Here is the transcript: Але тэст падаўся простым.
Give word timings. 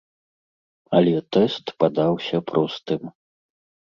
Але 0.99 1.11
тэст 1.35 1.65
падаўся 1.83 2.37
простым. 2.53 3.01